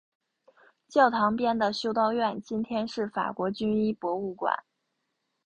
[0.87, 4.63] 教堂边的修道院今天是法国军医博物馆。